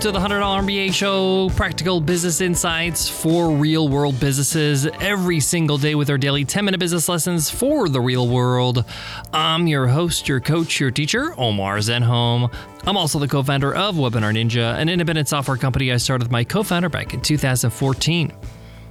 [0.00, 5.94] to the $100 MBA show, practical business insights for real world businesses every single day
[5.94, 8.82] with our daily 10 minute business lessons for the real world.
[9.30, 12.50] I'm your host, your coach, your teacher, Omar Zenhom.
[12.86, 16.32] I'm also the co founder of Webinar Ninja, an independent software company I started with
[16.32, 18.32] my co founder back in 2014.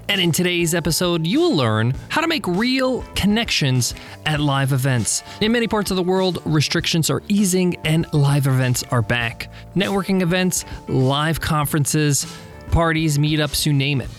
[0.09, 3.93] And in today's episode, you will learn how to make real connections
[4.25, 5.21] at live events.
[5.39, 9.51] In many parts of the world, restrictions are easing and live events are back.
[9.75, 12.25] Networking events, live conferences,
[12.71, 14.09] parties, meetups, you name it.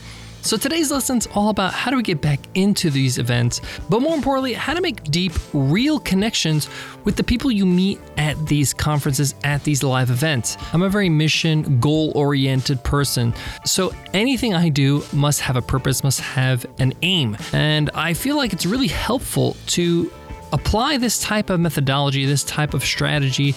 [0.42, 4.14] So today's lesson's all about how do we get back into these events, but more
[4.14, 6.68] importantly, how to make deep, real connections
[7.04, 10.56] with the people you meet at these conferences, at these live events.
[10.72, 13.34] I'm a very mission, goal oriented person.
[13.64, 17.36] So anything I do must have a purpose, must have an aim.
[17.52, 20.10] And I feel like it's really helpful to
[20.52, 23.54] apply this type of methodology, this type of strategy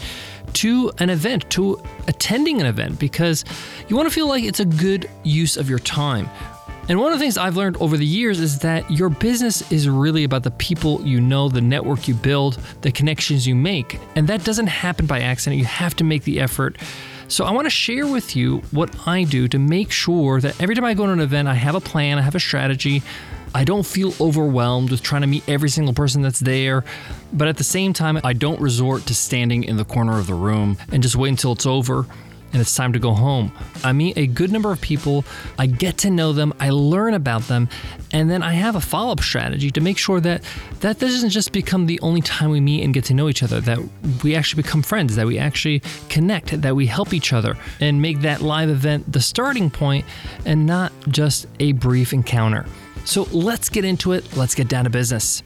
[0.53, 3.45] to an event, to attending an event, because
[3.87, 6.29] you want to feel like it's a good use of your time.
[6.89, 9.87] And one of the things I've learned over the years is that your business is
[9.87, 13.99] really about the people you know, the network you build, the connections you make.
[14.17, 15.59] And that doesn't happen by accident.
[15.59, 16.77] You have to make the effort.
[17.29, 20.75] So I want to share with you what I do to make sure that every
[20.75, 23.01] time I go to an event, I have a plan, I have a strategy.
[23.55, 26.83] I don't feel overwhelmed with trying to meet every single person that's there,
[27.31, 30.33] but at the same time, I don't resort to standing in the corner of the
[30.33, 32.07] room and just wait until it's over
[32.53, 33.51] and it's time to go home.
[33.83, 35.25] I meet a good number of people,
[35.59, 37.67] I get to know them, I learn about them,
[38.11, 40.43] and then I have a follow up strategy to make sure that
[40.79, 43.59] that doesn't just become the only time we meet and get to know each other,
[43.61, 43.79] that
[44.23, 48.21] we actually become friends, that we actually connect, that we help each other, and make
[48.21, 50.05] that live event the starting point
[50.45, 52.65] and not just a brief encounter.
[53.05, 55.43] So let's get into it, let's get down to business.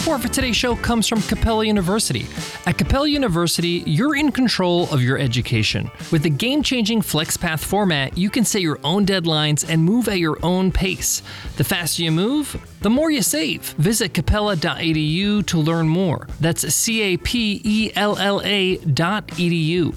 [0.00, 2.26] Support for today's show comes from Capella University.
[2.64, 5.90] At Capella University, you're in control of your education.
[6.10, 10.18] With the game changing FlexPath format, you can set your own deadlines and move at
[10.18, 11.20] your own pace.
[11.58, 13.60] The faster you move, the more you save.
[13.74, 16.26] Visit capella.edu to learn more.
[16.40, 19.94] That's C A P E L L A dot edu.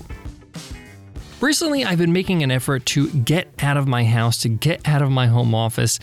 [1.44, 5.02] Recently, I've been making an effort to get out of my house, to get out
[5.02, 6.00] of my home office,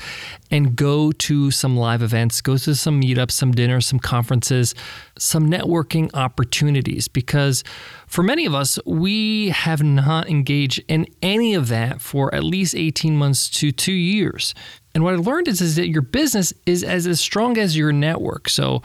[0.51, 4.75] and go to some live events, go to some meetups, some dinners, some conferences,
[5.19, 7.09] some networking opportunities.
[7.09, 7.65] Because
[8.06, 12.75] for many of us, we have not engaged in any of that for at least
[12.75, 14.55] 18 months to two years.
[14.95, 17.93] And what I learned is, is that your business is as, as strong as your
[17.93, 18.51] network.
[18.51, 18.83] So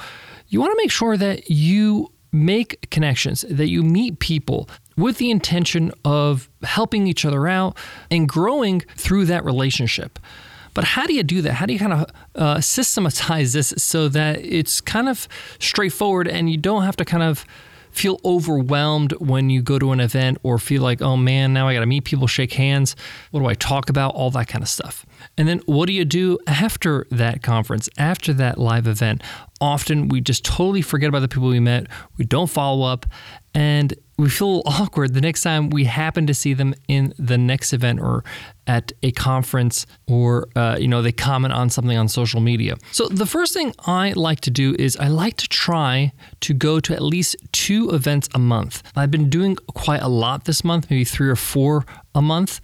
[0.48, 5.32] you want to make sure that you make connections, that you meet people with the
[5.32, 7.78] intention of helping each other out
[8.12, 10.20] and growing through that relationship.
[10.74, 11.54] But how do you do that?
[11.54, 15.28] How do you kind of uh, systematize this so that it's kind of
[15.60, 17.46] straightforward and you don't have to kind of
[17.92, 21.74] feel overwhelmed when you go to an event or feel like, oh man, now I
[21.74, 22.94] got to meet people, shake hands.
[23.32, 24.14] What do I talk about?
[24.16, 25.06] All that kind of stuff.
[25.38, 29.24] And then what do you do after that conference, after that live event?
[29.62, 31.88] Often we just totally forget about the people we met.
[32.18, 33.06] We don't follow up
[33.54, 37.74] and we feel awkward the next time we happen to see them in the next
[37.74, 38.24] event or
[38.68, 42.76] at a conference or uh, you know they comment on something on social media.
[42.92, 46.12] So the first thing i like to do is i like to try
[46.42, 48.84] to go to at least two events a month.
[48.96, 52.60] I've been doing quite a lot this month maybe three or four a month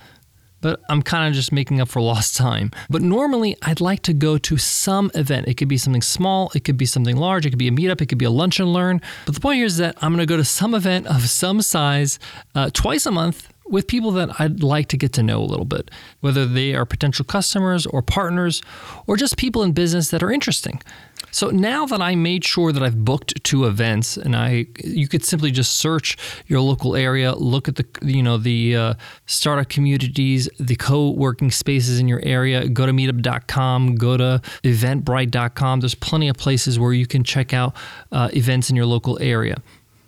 [0.62, 2.72] but I'm kind of just making up for lost time.
[2.90, 5.48] But normally, I'd like to go to some event.
[5.48, 8.02] It could be something small, it could be something large, it could be a meetup,
[8.02, 9.02] it could be a lunch and learn.
[9.26, 11.62] But the point here is that I'm going to go to some event of some
[11.62, 12.20] size
[12.56, 15.66] uh, twice a month with people that I'd like to get to know a little
[15.66, 15.90] bit,
[16.20, 18.62] whether they are potential customers or partners
[19.08, 20.82] or just people in business that are interesting.
[21.32, 25.24] So now that I made sure that I've booked two events, and I, you could
[25.24, 28.94] simply just search your local area, look at the, you know, the uh,
[29.26, 32.68] startup communities, the co-working spaces in your area.
[32.68, 35.80] Go to Meetup.com, go to Eventbrite.com.
[35.80, 37.76] There's plenty of places where you can check out
[38.12, 39.62] uh, events in your local area,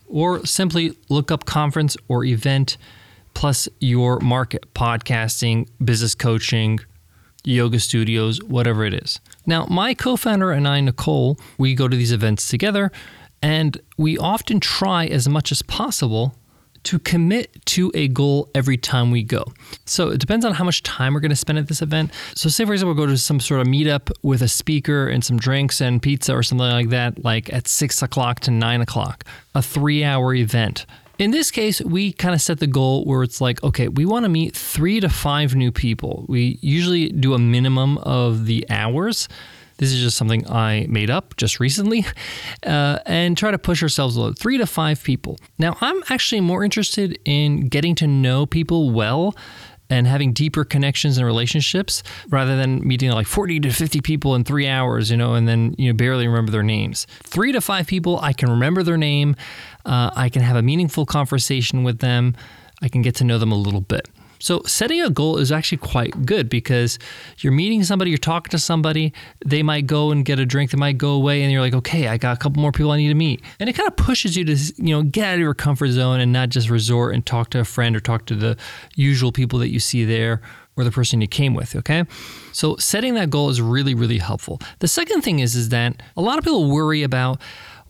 [0.07, 2.77] or simply look up conference or event
[3.33, 6.79] plus your market, podcasting, business coaching,
[7.43, 9.19] yoga studios, whatever it is.
[9.45, 12.91] Now, my co founder and I, Nicole, we go to these events together,
[13.41, 16.35] and we often try as much as possible
[16.83, 19.45] to commit to a goal every time we go.
[19.85, 22.11] So it depends on how much time we're going to spend at this event.
[22.35, 25.23] So, say for example, we go to some sort of meetup with a speaker and
[25.23, 29.23] some drinks and pizza or something like that, like at six o'clock to nine o'clock,
[29.55, 30.85] a three hour event.
[31.19, 34.24] In this case, we kind of set the goal where it's like, okay, we want
[34.24, 36.25] to meet three to five new people.
[36.27, 39.30] We usually do a minimum of the hours.
[39.77, 42.06] This is just something I made up just recently,
[42.65, 44.36] uh, and try to push ourselves a little.
[44.36, 45.38] Three to five people.
[45.60, 49.36] Now, I'm actually more interested in getting to know people well
[49.93, 54.43] and having deeper connections and relationships rather than meeting like 40 to 50 people in
[54.43, 57.05] three hours, you know, and then, you know, barely remember their names.
[57.21, 59.35] Three to five people, I can remember their name.
[59.85, 62.35] Uh, I can have a meaningful conversation with them.
[62.81, 64.09] I can get to know them a little bit.
[64.43, 66.99] So, setting a goal is actually quite good because
[67.37, 69.13] you're meeting somebody, you're talking to somebody,
[69.45, 72.09] they might go and get a drink, they might go away, and you're like, okay,
[72.09, 73.41] I got a couple more people I need to meet.
[73.61, 76.19] And it kind of pushes you to, you know, get out of your comfort zone
[76.19, 78.57] and not just resort and talk to a friend or talk to the
[78.95, 80.41] usual people that you see there
[80.75, 82.03] or the person you came with, okay?
[82.51, 84.59] So setting that goal is really, really helpful.
[84.79, 87.39] The second thing is, is that a lot of people worry about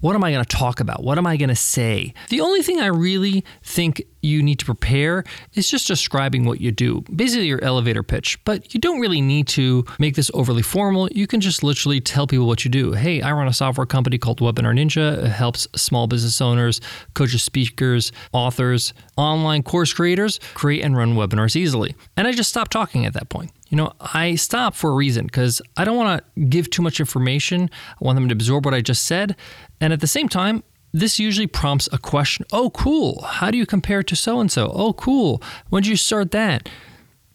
[0.02, 1.02] what am I going to talk about?
[1.02, 2.14] What am I going to say?
[2.30, 5.24] The only thing I really think you need to prepare
[5.54, 8.44] is just describing what you do, basically your elevator pitch.
[8.46, 11.10] But you don't really need to make this overly formal.
[11.12, 12.94] You can just literally tell people what you do.
[12.94, 15.24] Hey, I run a software company called Webinar Ninja.
[15.24, 16.80] It helps small business owners,
[17.14, 21.96] coaches, speakers, authors, online course creators create and run webinars easily.
[22.18, 23.52] And I just stopped talking at that point.
[23.70, 27.00] You know, I stop for a reason because I don't want to give too much
[27.00, 27.70] information.
[27.90, 29.36] I want them to absorb what I just said.
[29.82, 32.46] And at the same time, this usually prompts a question.
[32.52, 33.22] Oh, cool.
[33.24, 34.72] How do you compare to so and so?
[34.74, 35.42] Oh, cool.
[35.70, 36.70] When did you start that?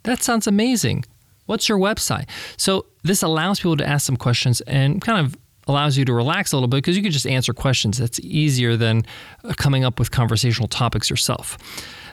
[0.04, 1.04] That sounds amazing.
[1.46, 2.28] What's your website?
[2.56, 6.52] So, this allows people to ask some questions and kind of allows you to relax
[6.52, 7.98] a little bit because you can just answer questions.
[7.98, 9.04] That's easier than
[9.44, 11.58] uh, coming up with conversational topics yourself.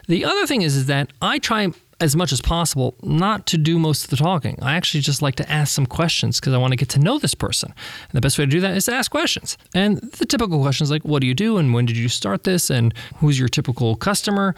[0.08, 1.68] The other thing is, is that I try
[2.00, 4.58] as much as possible not to do most of the talking.
[4.60, 7.18] I actually just like to ask some questions because I want to get to know
[7.18, 7.72] this person.
[8.02, 9.56] And the best way to do that is to ask questions.
[9.74, 11.56] And the typical questions like, what do you do?
[11.56, 12.68] And when did you start this?
[12.68, 14.54] And who's your typical customer?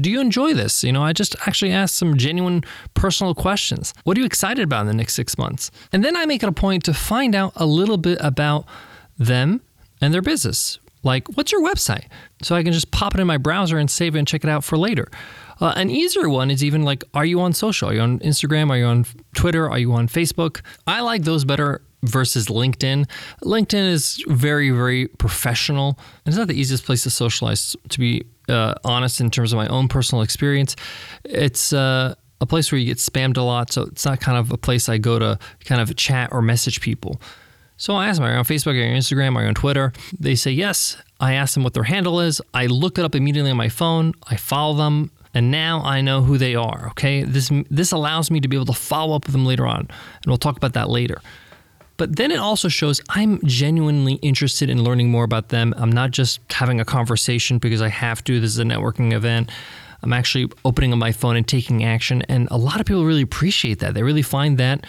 [0.00, 0.82] Do you enjoy this?
[0.82, 2.64] You know, I just actually ask some genuine
[2.94, 3.94] personal questions.
[4.04, 5.70] What are you excited about in the next six months?
[5.92, 8.64] And then I make it a point to find out a little bit about
[9.18, 9.60] them
[10.00, 10.78] and their business.
[11.04, 12.06] Like, what's your website?
[12.42, 14.50] So I can just pop it in my browser and save it and check it
[14.50, 15.08] out for later.
[15.62, 17.88] Uh, an easier one is even like, are you on social?
[17.88, 18.68] Are you on Instagram?
[18.70, 19.06] Are you on
[19.36, 19.70] Twitter?
[19.70, 20.60] Are you on Facebook?
[20.88, 23.08] I like those better versus LinkedIn.
[23.44, 26.00] LinkedIn is very, very professional.
[26.26, 29.56] And It's not the easiest place to socialize, to be uh, honest, in terms of
[29.56, 30.74] my own personal experience.
[31.22, 34.50] It's uh, a place where you get spammed a lot, so it's not kind of
[34.50, 37.20] a place I go to kind of chat or message people.
[37.76, 39.54] So I ask them, are you on Facebook, are you on Instagram, are you on
[39.54, 39.92] Twitter?
[40.18, 40.96] They say yes.
[41.20, 42.42] I ask them what their handle is.
[42.52, 44.12] I look it up immediately on my phone.
[44.28, 46.88] I follow them and now I know who they are.
[46.90, 49.80] Okay, this this allows me to be able to follow up with them later on,
[49.80, 51.20] and we'll talk about that later.
[51.96, 55.74] But then it also shows I'm genuinely interested in learning more about them.
[55.76, 58.40] I'm not just having a conversation because I have to.
[58.40, 59.50] This is a networking event.
[60.02, 63.22] I'm actually opening up my phone and taking action, and a lot of people really
[63.22, 63.94] appreciate that.
[63.94, 64.84] They really find that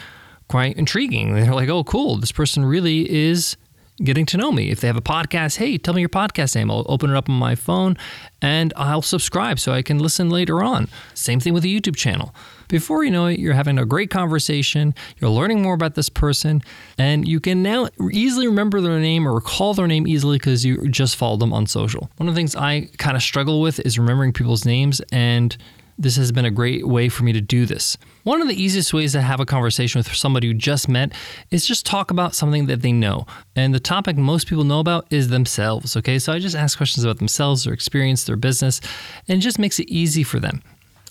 [0.48, 1.34] quite intriguing.
[1.34, 2.16] They're like, "Oh, cool!
[2.16, 3.56] This person really is."
[4.02, 4.70] Getting to know me.
[4.70, 6.70] If they have a podcast, hey, tell me your podcast name.
[6.70, 7.96] I'll open it up on my phone
[8.42, 10.88] and I'll subscribe so I can listen later on.
[11.14, 12.34] Same thing with the YouTube channel.
[12.68, 16.62] Before you know it, you're having a great conversation, you're learning more about this person,
[16.98, 20.88] and you can now easily remember their name or recall their name easily because you
[20.88, 22.10] just followed them on social.
[22.16, 25.56] One of the things I kind of struggle with is remembering people's names and
[25.98, 27.96] this has been a great way for me to do this.
[28.24, 31.12] One of the easiest ways to have a conversation with somebody you just met
[31.50, 33.26] is just talk about something that they know.
[33.54, 35.96] And the topic most people know about is themselves.
[35.96, 38.80] Okay, so I just ask questions about themselves, their experience, their business,
[39.28, 40.62] and it just makes it easy for them.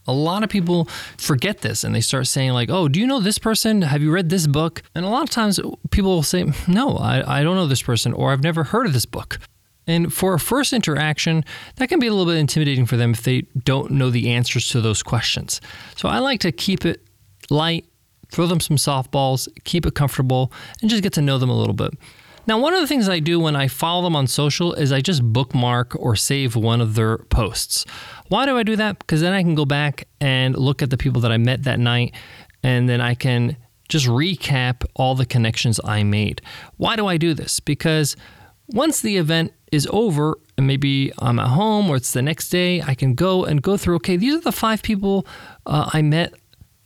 [0.05, 0.86] A lot of people
[1.17, 3.84] forget this and they start saying, like, oh, do you know this person?
[3.84, 4.81] Have you read this book?
[4.96, 8.12] And a lot of times people will say, no, I, I don't know this person,
[8.12, 9.39] or I've never heard of this book.
[9.87, 11.43] And for a first interaction,
[11.75, 14.69] that can be a little bit intimidating for them if they don't know the answers
[14.69, 15.59] to those questions.
[15.95, 17.01] So I like to keep it
[17.49, 17.85] light,
[18.31, 21.73] throw them some softballs, keep it comfortable, and just get to know them a little
[21.73, 21.91] bit.
[22.45, 24.99] Now, one of the things I do when I follow them on social is I
[24.99, 27.85] just bookmark or save one of their posts.
[28.27, 28.99] Why do I do that?
[28.99, 31.79] Because then I can go back and look at the people that I met that
[31.79, 32.15] night,
[32.61, 33.55] and then I can
[33.87, 36.41] just recap all the connections I made.
[36.77, 37.61] Why do I do this?
[37.61, 38.17] Because
[38.67, 42.82] once the event is over, and maybe I'm at home or it's the next day,
[42.82, 45.25] I can go and go through, okay, these are the five people
[45.65, 46.34] uh, I met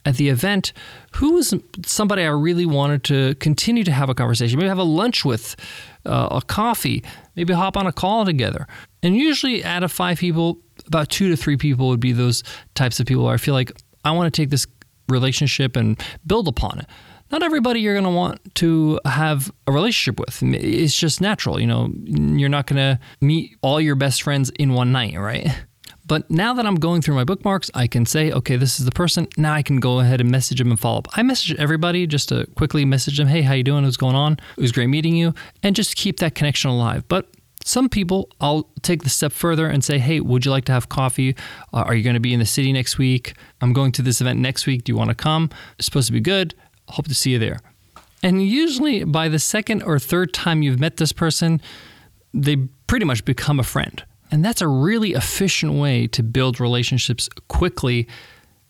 [0.06, 0.72] at the event.
[1.16, 1.52] Who was
[1.84, 5.54] somebody I really wanted to continue to have a conversation, maybe have a lunch with,
[6.06, 7.04] uh, a coffee,
[7.36, 8.66] maybe hop on a call together.
[9.02, 12.42] And usually, out of five people, about two to three people would be those
[12.74, 13.72] types of people where I feel like
[14.04, 14.66] I want to take this
[15.08, 16.86] relationship and build upon it
[17.30, 20.42] not everybody you're going to want to have a relationship with.
[20.42, 21.60] It's just natural.
[21.60, 25.48] You know, you're not going to meet all your best friends in one night, right?
[26.06, 28.90] But now that I'm going through my bookmarks, I can say, okay, this is the
[28.92, 29.28] person.
[29.36, 31.08] Now I can go ahead and message them and follow up.
[31.12, 33.84] I message everybody just to quickly message them, hey, how you doing?
[33.84, 34.38] What's going on?
[34.56, 37.06] It was great meeting you, and just keep that connection alive.
[37.08, 37.28] But
[37.62, 40.88] some people, I'll take the step further and say, hey, would you like to have
[40.88, 41.36] coffee?
[41.74, 43.34] Uh, are you going to be in the city next week?
[43.60, 44.84] I'm going to this event next week.
[44.84, 45.50] Do you want to come?
[45.78, 46.54] It's supposed to be good.
[46.88, 47.60] Hope to see you there.
[48.22, 51.60] And usually by the second or third time you've met this person,
[52.34, 54.02] they pretty much become a friend.
[54.30, 58.08] And that's a really efficient way to build relationships quickly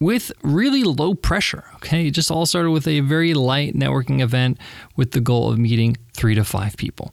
[0.00, 1.64] with really low pressure.
[1.76, 2.08] Okay.
[2.08, 4.58] It just all started with a very light networking event
[4.96, 7.12] with the goal of meeting three to five people.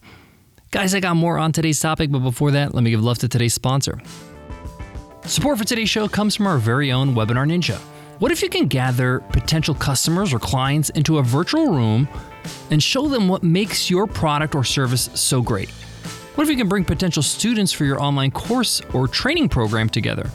[0.71, 3.27] Guys, I got more on today's topic, but before that, let me give love to
[3.27, 3.99] today's sponsor.
[5.23, 7.79] Support for today's show comes from our very own Webinar Ninja.
[8.19, 12.07] What if you can gather potential customers or clients into a virtual room
[12.71, 15.69] and show them what makes your product or service so great?
[16.35, 20.29] What if you can bring potential students for your online course or training program together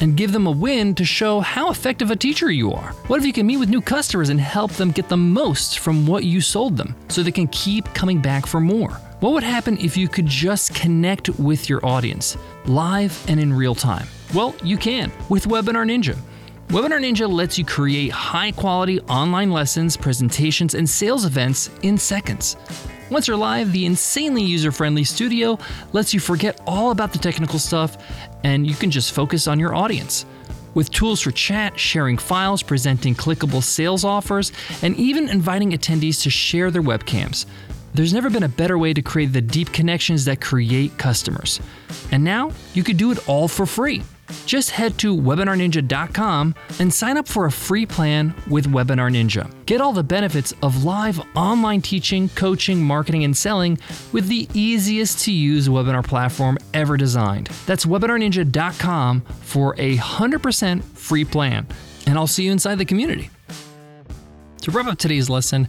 [0.00, 2.92] and give them a win to show how effective a teacher you are?
[3.08, 6.06] What if you can meet with new customers and help them get the most from
[6.06, 8.92] what you sold them so they can keep coming back for more?
[9.20, 13.74] What would happen if you could just connect with your audience live and in real
[13.74, 14.06] time?
[14.32, 16.16] Well, you can with Webinar Ninja.
[16.70, 22.56] Webinar Ninja lets you create high quality online lessons, presentations, and sales events in seconds.
[23.10, 25.58] Once you're live, the insanely user friendly studio
[25.92, 27.96] lets you forget all about the technical stuff
[28.44, 30.26] and you can just focus on your audience.
[30.74, 36.30] With tools for chat, sharing files, presenting clickable sales offers, and even inviting attendees to
[36.30, 37.46] share their webcams.
[37.94, 41.58] There's never been a better way to create the deep connections that create customers.
[42.12, 44.04] And now you can do it all for free.
[44.46, 49.50] Just head to webinarninja.com and sign up for a free plan with Webinar Ninja.
[49.66, 53.78] Get all the benefits of live online teaching, coaching, marketing, and selling
[54.12, 57.48] with the easiest to use webinar platform ever designed.
[57.66, 61.66] That's webinarninja.com for a 100% free plan.
[62.06, 63.30] And I'll see you inside the community.
[64.62, 65.68] To wrap up today's lesson,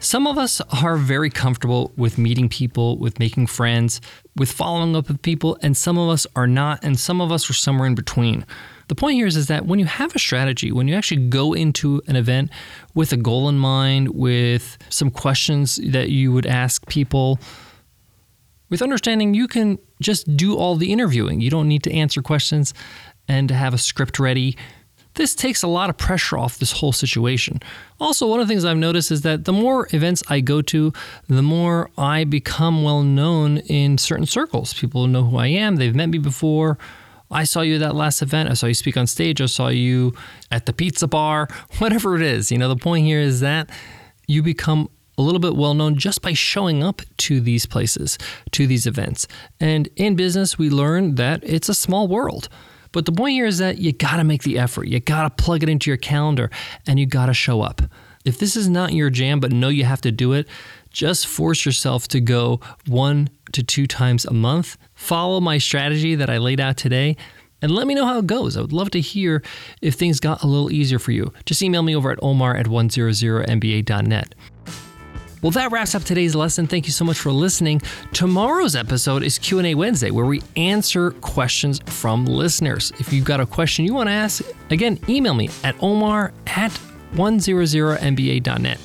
[0.00, 4.00] some of us are very comfortable with meeting people, with making friends,
[4.34, 7.48] with following up with people, and some of us are not, and some of us
[7.48, 8.44] are somewhere in between.
[8.88, 11.52] The point here is, is that when you have a strategy, when you actually go
[11.52, 12.50] into an event
[12.94, 17.38] with a goal in mind, with some questions that you would ask people,
[18.70, 21.40] with understanding you can just do all the interviewing.
[21.40, 22.74] You don't need to answer questions
[23.28, 24.56] and to have a script ready.
[25.14, 27.60] This takes a lot of pressure off this whole situation.
[28.00, 30.92] Also, one of the things I've noticed is that the more events I go to,
[31.28, 34.72] the more I become well known in certain circles.
[34.72, 36.78] People know who I am, they've met me before.
[37.30, 38.50] I saw you at that last event.
[38.50, 39.40] I saw you speak on stage.
[39.40, 40.14] I saw you
[40.50, 42.52] at the pizza bar, whatever it is.
[42.52, 43.70] You know, the point here is that
[44.26, 48.18] you become a little bit well known just by showing up to these places,
[48.50, 49.26] to these events.
[49.60, 52.48] And in business, we learn that it's a small world.
[52.92, 54.86] But the point here is that you got to make the effort.
[54.86, 56.50] You got to plug it into your calendar
[56.86, 57.82] and you got to show up.
[58.24, 60.46] If this is not your jam, but know you have to do it,
[60.90, 64.76] just force yourself to go one to two times a month.
[64.94, 67.16] Follow my strategy that I laid out today
[67.62, 68.56] and let me know how it goes.
[68.56, 69.42] I would love to hear
[69.80, 71.32] if things got a little easier for you.
[71.46, 74.34] Just email me over at omar at 100mba.net.
[75.42, 76.68] Well, that wraps up today's lesson.
[76.68, 77.82] Thank you so much for listening.
[78.12, 82.92] Tomorrow's episode is Q&A Wednesday where we answer questions from listeners.
[83.00, 86.70] If you've got a question you want to ask, again, email me at omar at
[87.14, 88.78] 100mba.net.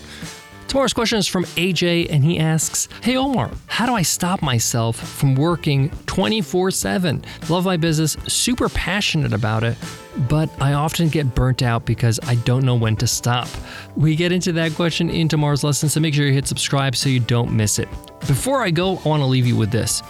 [0.67, 4.97] Tomorrow's question is from AJ, and he asks Hey Omar, how do I stop myself
[4.97, 7.24] from working 24 7?
[7.47, 9.77] Love my business, super passionate about it,
[10.27, 13.47] but I often get burnt out because I don't know when to stop.
[13.95, 17.07] We get into that question in tomorrow's lesson, so make sure you hit subscribe so
[17.07, 17.88] you don't miss it.
[18.27, 20.01] Before I go, I want to leave you with this.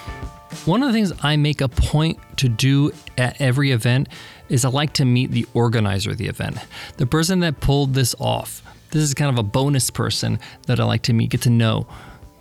[0.65, 4.09] One of the things I make a point to do at every event
[4.49, 6.57] is I like to meet the organizer of the event,
[6.97, 8.63] the person that pulled this off.
[8.91, 11.87] This is kind of a bonus person that I like to meet, get to know.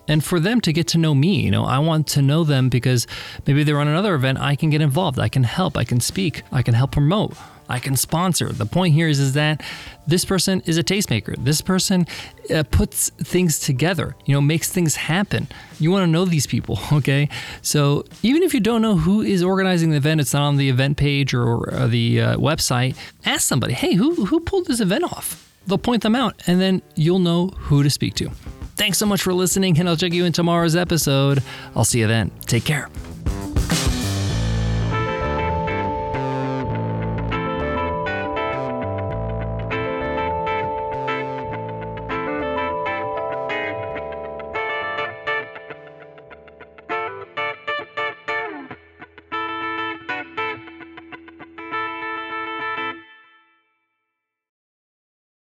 [0.08, 2.68] And for them to get to know me, you know, I want to know them
[2.68, 3.06] because
[3.46, 6.42] maybe they're on another event, I can get involved, I can help, I can speak,
[6.52, 7.34] I can help promote.
[7.68, 8.52] I can sponsor.
[8.52, 9.62] The point here is, is that
[10.06, 11.34] this person is a tastemaker.
[11.42, 12.06] This person
[12.54, 15.48] uh, puts things together, you know, makes things happen.
[15.80, 17.28] You want to know these people, okay?
[17.62, 20.68] So even if you don't know who is organizing the event, it's not on the
[20.68, 25.04] event page or, or the uh, website, ask somebody, hey, who, who pulled this event
[25.04, 25.45] off?
[25.66, 28.30] They'll point them out, and then you'll know who to speak to.
[28.76, 31.42] Thanks so much for listening, and I'll check you in tomorrow's episode.
[31.74, 32.30] I'll see you then.
[32.46, 32.88] Take care.